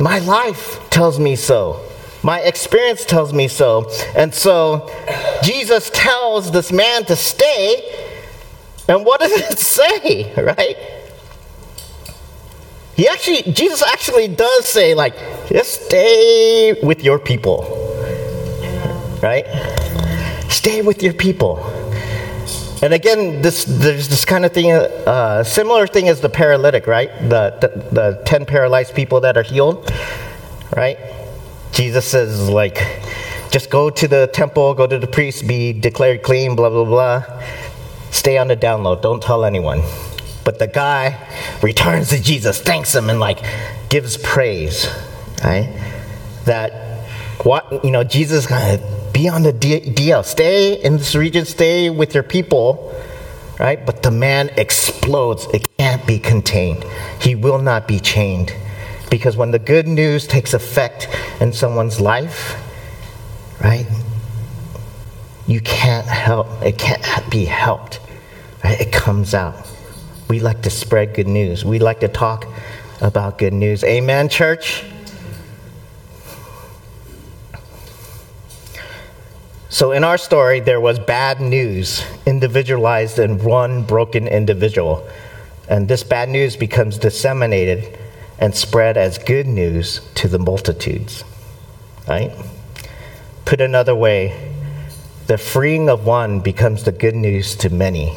[0.00, 1.84] my life tells me so.
[2.22, 3.90] My experience tells me so.
[4.16, 4.90] And so
[5.42, 8.08] Jesus tells this man to stay.
[8.88, 10.76] And what does it say, right?
[12.96, 15.16] He actually, Jesus actually does say, like,
[15.48, 17.62] just stay with your people,
[19.22, 19.46] right?
[20.50, 21.56] Stay with your people.
[22.82, 27.10] And again, this there's this kind of thing, uh, similar thing as the paralytic, right?
[27.28, 29.92] The, the, the ten paralyzed people that are healed,
[30.74, 30.98] right?
[31.72, 32.78] Jesus says like,
[33.50, 37.42] just go to the temple, go to the priest, be declared clean, blah blah blah.
[38.10, 39.02] Stay on the download.
[39.02, 39.82] Don't tell anyone.
[40.42, 41.28] But the guy
[41.62, 43.44] returns to Jesus, thanks him, and like
[43.90, 44.88] gives praise,
[45.44, 45.68] right?
[46.46, 46.72] That
[47.44, 48.46] what you know, Jesus
[49.20, 50.24] be on the DL.
[50.24, 52.94] Stay in this region, stay with your people,
[53.58, 53.84] right?
[53.84, 55.46] But the man explodes.
[55.52, 56.84] It can't be contained.
[57.20, 58.54] He will not be chained.
[59.10, 62.56] Because when the good news takes effect in someone's life,
[63.60, 63.86] right?
[65.46, 68.00] You can't help, it can't be helped.
[68.64, 68.80] Right?
[68.80, 69.68] It comes out.
[70.28, 71.62] We like to spread good news.
[71.62, 72.46] We like to talk
[73.02, 73.84] about good news.
[73.84, 74.84] Amen, church?
[79.72, 85.08] So, in our story, there was bad news individualized in one broken individual.
[85.68, 87.96] And this bad news becomes disseminated
[88.40, 91.22] and spread as good news to the multitudes.
[92.08, 92.32] Right?
[93.44, 94.52] Put another way,
[95.28, 98.16] the freeing of one becomes the good news to many.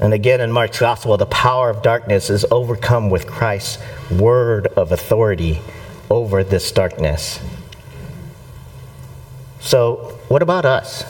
[0.00, 3.78] And again, in Mark's gospel, the power of darkness is overcome with Christ's
[4.10, 5.60] word of authority
[6.10, 7.38] over this darkness.
[9.68, 11.04] So, what about us?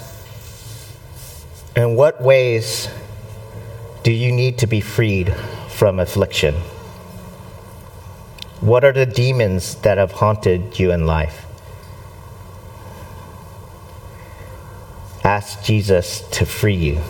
[1.77, 2.89] In what ways
[4.03, 5.33] do you need to be freed
[5.69, 6.57] from affliction?
[8.61, 11.47] What are the demons that have haunted you in life?
[15.23, 17.01] Ask Jesus to free you.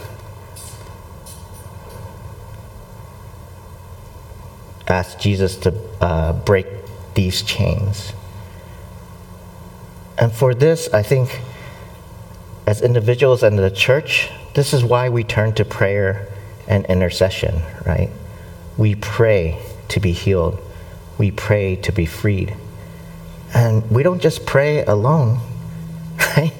[4.86, 6.66] Ask Jesus to uh, break
[7.14, 8.12] these chains.
[10.20, 11.40] And for this, I think,
[12.66, 16.26] as individuals and the church, this is why we turn to prayer
[16.66, 18.10] and intercession, right?
[18.76, 20.60] We pray to be healed,
[21.18, 22.56] we pray to be freed.
[23.54, 25.40] And we don't just pray alone,
[26.36, 26.52] right?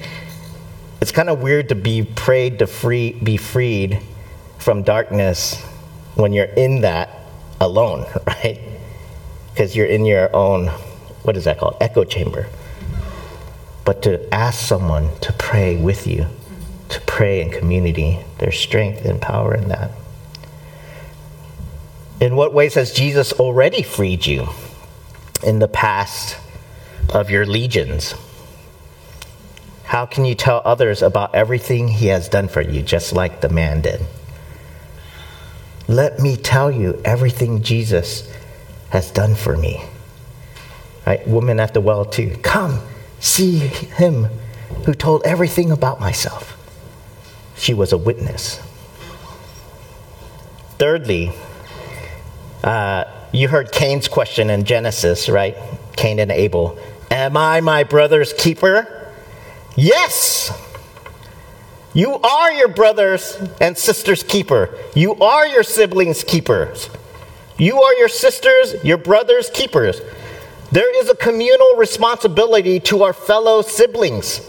[1.01, 4.01] It's kind of weird to be prayed to free, be freed
[4.57, 5.61] from darkness
[6.15, 7.09] when you're in that
[7.59, 8.59] alone, right?
[9.51, 10.67] Because you're in your own,
[11.23, 11.75] what is that called?
[11.81, 12.47] Echo chamber
[13.89, 16.27] but to ask someone to pray with you,
[16.89, 18.19] to pray in community.
[18.37, 19.89] There's strength and power in that.
[22.21, 24.49] In what ways has Jesus already freed you
[25.41, 26.37] in the past
[27.11, 28.13] of your legions?
[29.85, 33.49] How can you tell others about everything he has done for you, just like the
[33.49, 34.01] man did?
[35.87, 38.31] Let me tell you everything Jesus
[38.91, 39.83] has done for me.
[41.07, 41.27] Right?
[41.27, 42.37] Woman at the well, too.
[42.43, 42.83] Come,
[43.19, 44.25] see him
[44.85, 46.55] who told everything about myself.
[47.55, 48.59] She was a witness.
[50.77, 51.31] Thirdly,
[52.63, 55.55] uh, you heard Cain's question in Genesis, right?
[55.97, 56.79] Cain and Abel.
[57.11, 59.13] Am I my brother's keeper?
[59.75, 60.51] Yes!
[61.93, 64.77] You are your brother's and sister's keeper.
[64.95, 66.89] You are your siblings' keepers.
[67.57, 69.99] You are your sister's, your brother's keepers.
[70.71, 74.47] There is a communal responsibility to our fellow siblings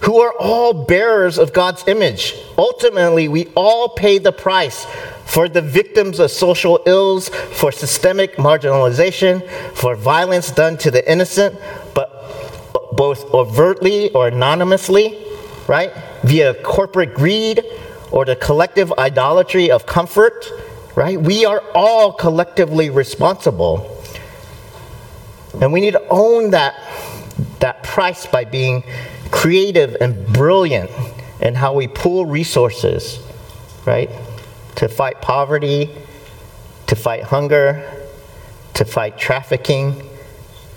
[0.00, 2.34] who are all bearers of God's image.
[2.56, 4.84] Ultimately, we all pay the price
[5.24, 11.56] for the victims of social ills, for systemic marginalization, for violence done to the innocent,
[11.94, 15.24] but both overtly or anonymously,
[15.68, 15.92] right?
[16.24, 17.62] Via corporate greed
[18.10, 20.46] or the collective idolatry of comfort,
[20.96, 21.20] right?
[21.20, 23.97] We are all collectively responsible
[25.60, 26.74] and we need to own that,
[27.60, 28.84] that price by being
[29.30, 30.90] creative and brilliant
[31.40, 33.20] in how we pool resources,
[33.86, 34.10] right?
[34.76, 35.90] To fight poverty,
[36.86, 38.06] to fight hunger,
[38.74, 40.08] to fight trafficking,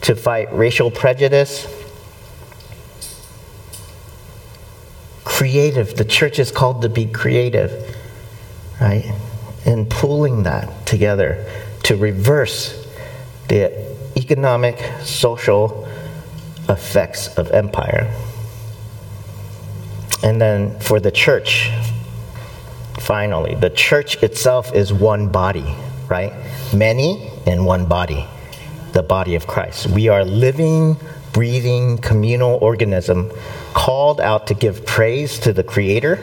[0.01, 1.67] to fight racial prejudice.
[5.23, 5.95] Creative.
[5.95, 7.95] The church is called to be creative,
[8.79, 9.13] right?
[9.65, 11.47] And pooling that together
[11.83, 12.87] to reverse
[13.47, 13.90] the
[14.21, 15.87] economic, social
[16.69, 18.13] effects of empire.
[20.23, 21.71] And then for the church,
[22.99, 25.75] finally, the church itself is one body,
[26.07, 26.31] right?
[26.73, 28.27] Many in one body,
[28.93, 29.87] the body of Christ.
[29.87, 30.97] We are living,
[31.33, 33.31] breathing, communal organism
[33.73, 36.19] called out to give praise to the Creator,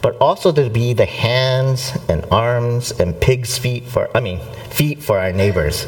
[0.00, 4.40] but also to be the hands and arms and pig's feet for, I mean,
[4.70, 5.86] feet for our neighbors,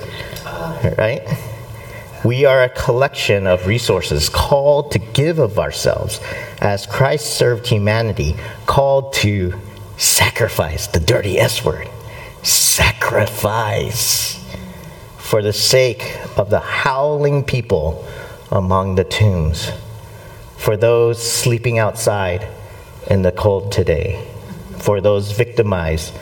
[0.98, 1.22] right?
[2.24, 6.20] We are a collection of resources called to give of ourselves
[6.60, 8.34] as Christ served humanity,
[8.66, 9.54] called to
[9.96, 11.88] sacrifice, the dirty S word,
[12.42, 14.34] sacrifice
[15.16, 18.04] for the sake of the howling people
[18.50, 19.70] among the tombs,
[20.56, 22.48] for those sleeping outside
[23.06, 24.26] in the cold today,
[24.78, 26.12] for those victimized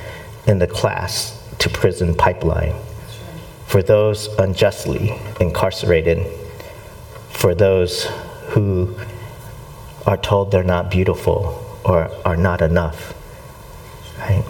[0.47, 2.75] in the class to prison pipeline
[3.67, 6.25] for those unjustly incarcerated,
[7.31, 8.05] for those
[8.51, 8.97] who
[10.07, 13.13] are told they're not beautiful or are not enough,
[14.19, 14.45] right?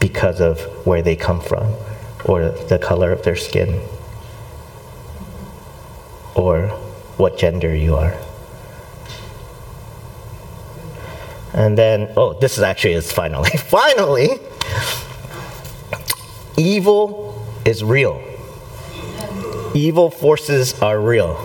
[0.00, 1.72] Because of where they come from,
[2.24, 3.80] or the color of their skin,
[6.34, 6.68] or
[7.16, 8.16] what gender you are.
[11.52, 14.38] And then, oh, this is actually is finally, finally,
[16.56, 18.29] evil is real
[19.74, 21.36] evil forces are real.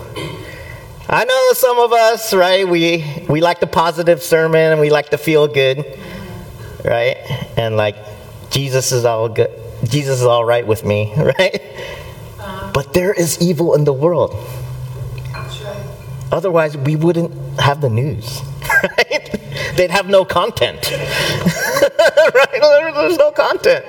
[1.08, 2.66] I know some of us, right?
[2.68, 5.84] We we like the positive sermon and we like to feel good,
[6.84, 7.16] right?
[7.56, 7.96] And like
[8.50, 9.50] Jesus is all good.
[9.84, 11.62] Jesus is all right with me, right?
[12.72, 14.34] But there is evil in the world.
[16.32, 18.42] Otherwise, we wouldn't have the news,
[18.98, 19.30] right?
[19.76, 22.60] They'd have no content, right?
[22.60, 23.84] There's no content.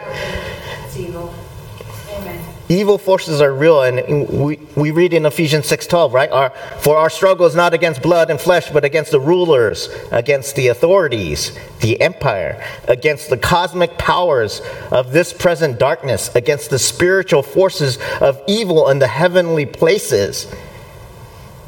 [2.69, 6.49] Evil forces are real and we, we read in ephesians 6.12 right our,
[6.79, 10.67] for our struggle is not against blood and flesh but against the rulers against the
[10.67, 14.61] authorities the empire against the cosmic powers
[14.91, 20.53] of this present darkness against the spiritual forces of evil in the heavenly places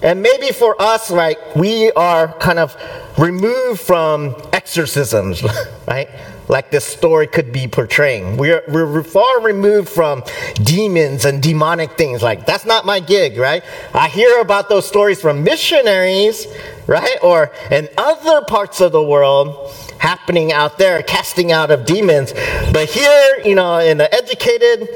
[0.01, 2.75] and maybe for us, right, we are kind of
[3.17, 5.43] removed from exorcisms,
[5.87, 6.07] right?
[6.49, 8.35] Like this story could be portraying.
[8.35, 10.23] We're, we're far removed from
[10.55, 12.23] demons and demonic things.
[12.23, 13.63] Like, that's not my gig, right?
[13.93, 16.47] I hear about those stories from missionaries,
[16.87, 17.17] right?
[17.21, 22.33] Or in other parts of the world happening out there, casting out of demons.
[22.73, 24.89] But here, you know, in the educated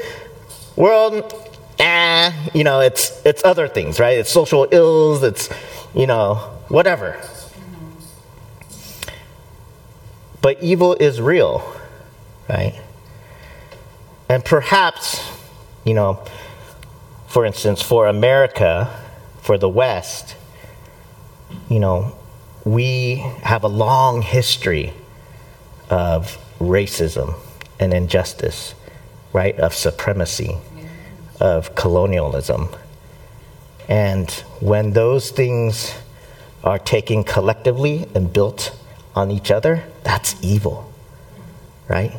[0.74, 1.32] world,
[1.78, 4.18] ah, you know, it's it's other things, right?
[4.18, 5.48] It's social ills, it's
[5.94, 6.34] you know,
[6.68, 7.20] whatever.
[10.44, 11.64] But evil is real,
[12.50, 12.78] right?
[14.28, 15.26] And perhaps,
[15.86, 16.22] you know,
[17.26, 18.94] for instance, for America,
[19.40, 20.36] for the West,
[21.70, 22.14] you know,
[22.62, 24.92] we have a long history
[25.88, 27.36] of racism
[27.80, 28.74] and injustice,
[29.32, 29.58] right?
[29.58, 30.58] Of supremacy
[31.40, 32.68] of colonialism.
[33.88, 34.30] And
[34.60, 35.94] when those things
[36.62, 38.76] are taken collectively and built
[39.14, 40.92] on each other, that's evil,
[41.88, 42.12] right?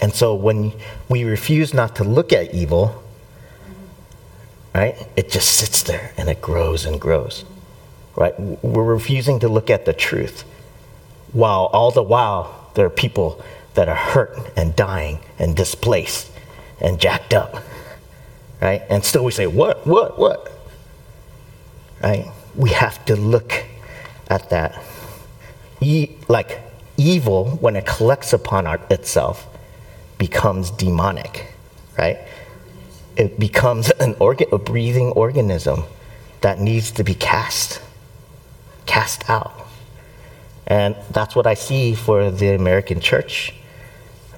[0.00, 0.72] And so when
[1.08, 3.02] we refuse not to look at evil,
[4.74, 7.44] right, it just sits there and it grows and grows,
[8.16, 8.38] right?
[8.38, 10.42] We're refusing to look at the truth,
[11.32, 13.42] while all the while there are people
[13.74, 16.30] that are hurt and dying and displaced
[16.80, 17.62] and jacked up
[18.62, 18.82] right?
[18.88, 20.50] And still we say, what, what, what?
[22.02, 22.30] Right?
[22.54, 23.64] We have to look
[24.28, 24.80] at that.
[25.82, 26.60] E- like
[26.96, 29.46] evil, when it collects upon our, itself,
[30.18, 31.46] becomes demonic,
[31.98, 32.18] right?
[33.16, 35.84] It becomes an organ, a breathing organism
[36.40, 37.80] that needs to be cast,
[38.86, 39.52] cast out.
[40.66, 43.52] And that's what I see for the American church,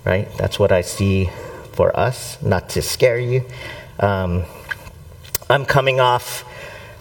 [0.05, 0.29] right?
[0.37, 1.31] That's what I see
[1.73, 3.45] for us, not to scare you,
[4.01, 4.45] um,
[5.49, 6.45] I'm coming off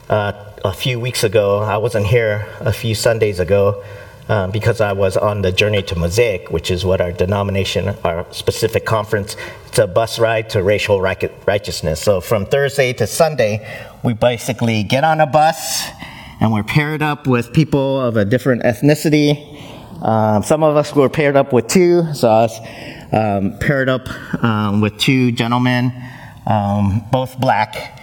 [0.10, 0.34] uh,
[0.64, 1.60] a few weeks ago.
[1.60, 3.84] I wasn't here a few Sundays ago
[4.30, 8.26] um, because I was on the journey to Mosaic, which is what our denomination, our
[8.32, 9.36] specific conference,
[9.67, 12.01] it's a bus ride to racial righteousness.
[12.01, 13.67] So from Thursday to Sunday,
[14.03, 15.88] we basically get on a bus
[16.39, 19.61] and we're paired up with people of a different ethnicity.
[20.01, 22.59] Um, some of us were paired up with two, so I was
[23.11, 24.09] um, paired up
[24.43, 25.93] um, with two gentlemen
[26.45, 27.99] um, both black.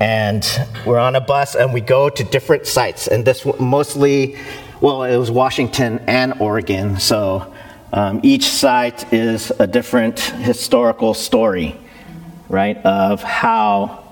[0.00, 0.46] And
[0.86, 3.06] we're on a bus and we go to different sites.
[3.06, 4.36] And this mostly,
[4.80, 6.98] well, it was Washington and Oregon.
[6.98, 7.52] So
[7.92, 11.76] um, each site is a different historical story,
[12.48, 14.04] right, of how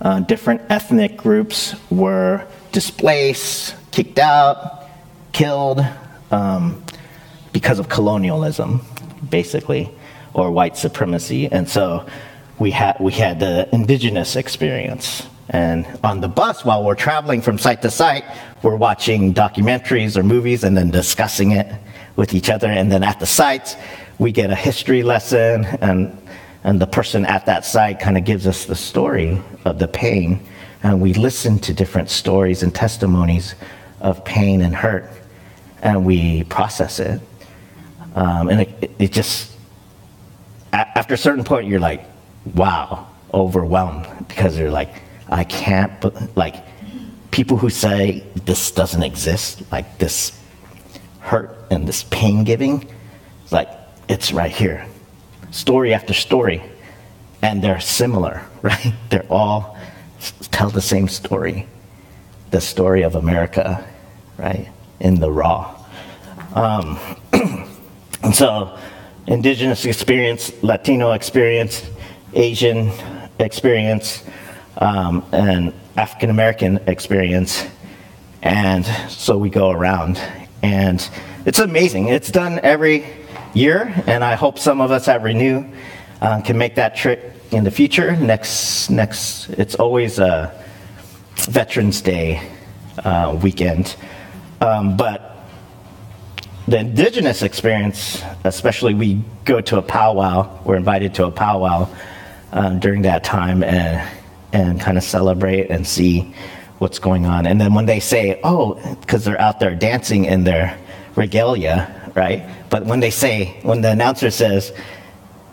[0.00, 4.88] uh, different ethnic groups were displaced, kicked out,
[5.32, 5.84] killed,
[6.32, 6.82] um,
[7.52, 8.84] because of colonialism,
[9.28, 9.90] basically,
[10.34, 11.46] or white supremacy.
[11.46, 12.06] And so
[12.60, 15.26] we had, we had the indigenous experience.
[15.48, 18.24] And on the bus, while we're traveling from site to site,
[18.62, 21.66] we're watching documentaries or movies and then discussing it
[22.16, 22.68] with each other.
[22.68, 23.76] And then at the sites,
[24.18, 26.16] we get a history lesson, and,
[26.62, 30.46] and the person at that site kind of gives us the story of the pain.
[30.82, 33.54] And we listen to different stories and testimonies
[34.00, 35.10] of pain and hurt,
[35.82, 37.20] and we process it.
[38.14, 39.50] Um, and it, it just,
[40.74, 42.09] after a certain point, you're like,
[42.54, 46.56] wow, overwhelmed because they're like, I can't, like,
[47.30, 50.38] people who say this doesn't exist, like this
[51.20, 52.90] hurt and this pain giving,
[53.50, 53.68] like,
[54.08, 54.86] it's right here.
[55.50, 56.62] Story after story.
[57.42, 58.92] And they're similar, right?
[59.08, 59.76] They're all
[60.50, 61.66] tell the same story
[62.50, 63.84] the story of America,
[64.36, 64.68] right?
[64.98, 65.74] In the raw.
[66.54, 66.98] Um,
[68.22, 68.76] and so,
[69.26, 71.88] indigenous experience, Latino experience,
[72.34, 72.92] Asian
[73.38, 74.22] experience,
[74.78, 77.66] um, and African American experience.
[78.42, 80.20] And so we go around.
[80.62, 81.06] And
[81.46, 82.08] it's amazing.
[82.08, 83.06] It's done every
[83.54, 85.64] year, and I hope some of us at Renew
[86.20, 88.14] uh, can make that trip in the future.
[88.16, 90.52] Next, next, it's always a
[91.36, 92.46] Veterans Day
[93.04, 93.96] uh, weekend.
[94.60, 95.38] Um, but
[96.68, 101.88] the indigenous experience, especially we go to a powwow, we're invited to a powwow
[102.52, 104.08] um, during that time and,
[104.52, 106.34] and kind of celebrate and see
[106.78, 107.46] what's going on.
[107.46, 110.78] And then when they say, oh, because they're out there dancing in their
[111.14, 112.48] regalia, right?
[112.70, 114.72] But when they say, when the announcer says,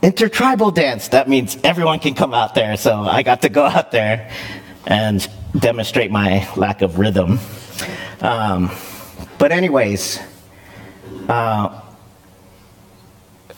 [0.02, 2.76] intertribal dance, that means everyone can come out there.
[2.76, 4.30] So I got to go out there
[4.86, 5.28] and
[5.58, 7.38] demonstrate my lack of rhythm.
[8.20, 8.70] Um,
[9.38, 10.18] but, anyways,
[11.28, 11.80] uh,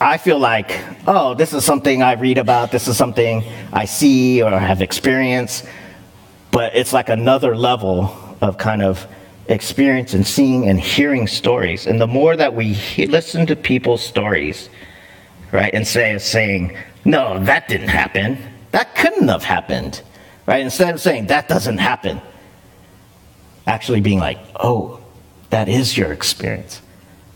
[0.01, 4.41] I feel like, oh, this is something I read about, this is something I see
[4.41, 5.63] or have experienced,
[6.49, 9.05] but it's like another level of kind of
[9.45, 11.85] experience and seeing and hearing stories.
[11.85, 14.69] And the more that we he- listen to people's stories,
[15.51, 16.75] right, and say, saying,
[17.05, 18.39] no, that didn't happen,
[18.71, 20.01] that couldn't have happened,
[20.47, 22.19] right, instead of saying, that doesn't happen,
[23.67, 24.99] actually being like, oh,
[25.51, 26.81] that is your experience.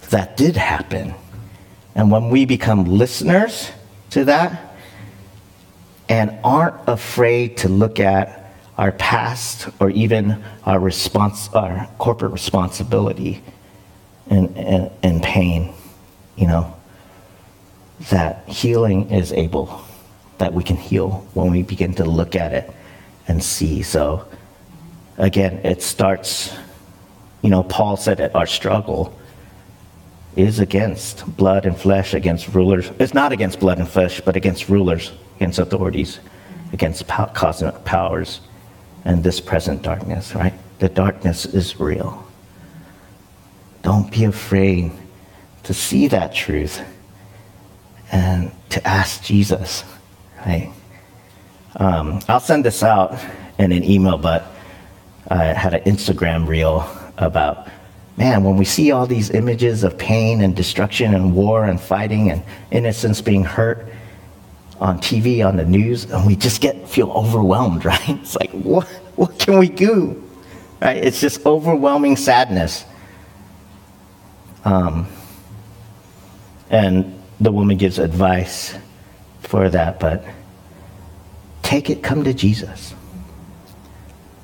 [0.10, 1.14] That did happen.
[1.96, 3.72] And when we become listeners
[4.12, 4.76] to that
[6.10, 13.42] and aren't afraid to look at our past or even our response, our corporate responsibility
[14.30, 15.74] and, and, and pain,
[16.36, 16.76] you know,
[18.10, 19.82] that healing is able,
[20.38, 22.70] that we can heal when we begin to look at it
[23.30, 23.82] and see.
[23.82, 24.28] So,
[25.18, 26.54] again, it starts,
[27.42, 29.18] you know, Paul said that our struggle
[30.36, 32.92] is against blood and flesh, against rulers.
[33.00, 36.20] It's not against blood and flesh, but against rulers, against authorities,
[36.74, 38.42] against cosmic powers,
[39.06, 40.54] and this present darkness, right?
[40.80, 42.26] The darkness is real.
[43.82, 44.92] Don't be afraid
[45.64, 46.82] to see that truth
[48.12, 49.84] and to ask Jesus,
[50.46, 50.72] right?
[51.78, 53.18] Um, I'll send this out
[53.58, 54.46] in an email, but
[55.30, 57.68] I had an Instagram reel about
[58.18, 62.32] man, when we see all these images of pain and destruction and war and fighting
[62.32, 63.88] and innocence being hurt
[64.80, 68.10] on TV, on the news, and we just get feel overwhelmed, right?
[68.10, 70.22] It's like, what, what can we do?
[70.82, 70.98] Right?
[70.98, 72.86] It's just overwhelming sadness.
[74.64, 75.08] Um,
[76.70, 78.76] and the woman gives advice
[79.42, 80.26] for that, but
[81.62, 82.96] take it, come to Jesus,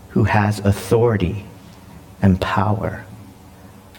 [0.09, 1.45] who has authority
[2.21, 3.03] and power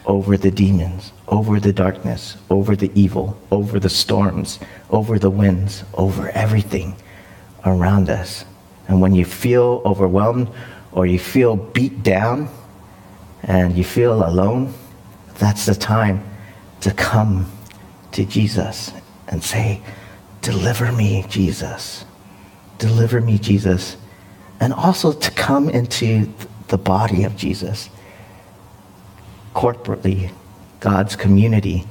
[0.07, 4.59] over the demons, over the darkness, over the evil, over the storms,
[4.91, 6.97] over the winds, over everything
[7.65, 8.45] around us.
[8.89, 10.49] And when you feel overwhelmed
[10.91, 12.49] or you feel beat down
[13.43, 14.75] and you feel alone,
[15.39, 16.25] that's the time
[16.81, 17.51] to come
[18.13, 18.93] to Jesus
[19.29, 19.81] and say,
[20.43, 22.05] Deliver me, Jesus.
[22.79, 23.97] Deliver me, Jesus.
[24.59, 26.29] And also to come into
[26.67, 27.89] the body of Jesus
[29.55, 30.33] corporately,
[30.81, 31.85] God's community.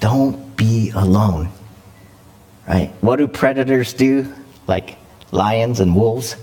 [0.00, 1.50] Don't be alone.
[2.66, 2.90] Right?
[3.00, 4.32] What do predators do?
[4.66, 4.96] Like
[5.30, 6.36] lions and wolves?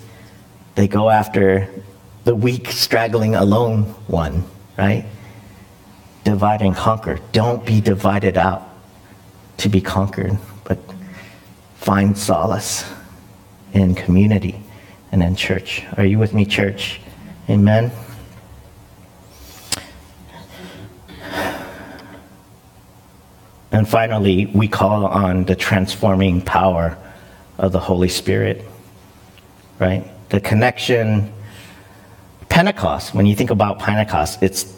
[0.75, 1.69] They go after
[2.23, 4.43] the weak, straggling, alone one,
[4.77, 5.05] right?
[6.23, 7.19] Divide and conquer.
[7.31, 8.67] Don't be divided out
[9.57, 10.77] to be conquered, but
[11.75, 12.85] find solace
[13.73, 14.61] in community
[15.11, 15.83] and in church.
[15.97, 17.01] Are you with me, church?
[17.49, 17.91] Amen.
[23.71, 26.97] And finally, we call on the transforming power
[27.57, 28.65] of the Holy Spirit,
[29.77, 30.09] right?
[30.29, 31.31] The connection,
[32.49, 34.75] Pentecost, when you think about Pentecost, it's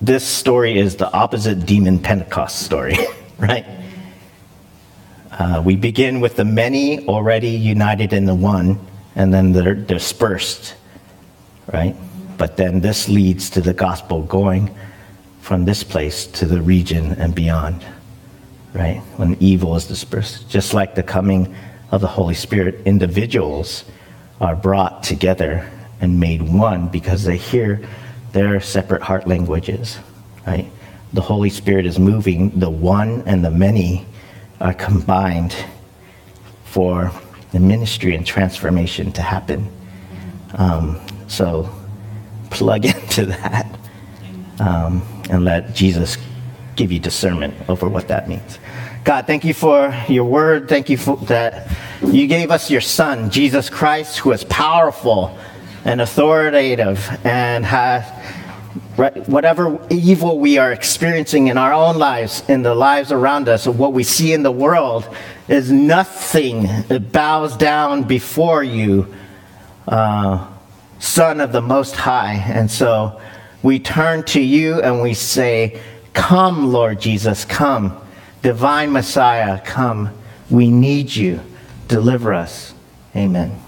[0.00, 2.96] this story is the opposite demon Pentecost story,
[3.38, 3.66] right?
[5.30, 10.74] Uh, we begin with the many already united in the one, and then they're dispersed,
[11.72, 11.94] right?
[12.36, 14.74] But then this leads to the gospel going
[15.40, 17.84] from this place to the region and beyond,
[18.74, 18.98] right?
[19.16, 20.48] When evil is dispersed.
[20.48, 21.54] Just like the coming
[21.90, 23.84] of the Holy Spirit, individuals
[24.40, 25.68] are brought together
[26.00, 27.80] and made one because they hear
[28.32, 29.98] their separate heart languages,
[30.46, 30.70] right?
[31.12, 34.06] The Holy Spirit is moving, the one and the many
[34.60, 35.54] are combined
[36.64, 37.12] for
[37.52, 39.68] the ministry and transformation to happen.
[40.54, 41.68] Um, so
[42.50, 43.66] plug into that
[44.60, 46.16] um, and let Jesus
[46.76, 48.58] give you discernment over what that means.
[49.04, 50.68] God, thank you for your word.
[50.68, 51.70] Thank you for that
[52.04, 55.38] you gave us your son, Jesus Christ, who is powerful
[55.84, 58.04] and authoritative and has
[59.26, 63.72] whatever evil we are experiencing in our own lives, in the lives around us, or
[63.72, 65.08] what we see in the world,
[65.48, 66.66] is nothing.
[66.66, 69.14] It bows down before you,
[69.88, 70.46] uh,
[70.98, 72.34] Son of the Most High.
[72.34, 73.20] And so
[73.62, 75.80] we turn to you and we say,
[76.12, 77.96] Come, Lord Jesus, come.
[78.42, 80.10] Divine Messiah, come.
[80.48, 81.40] We need you.
[81.88, 82.74] Deliver us.
[83.14, 83.60] Amen.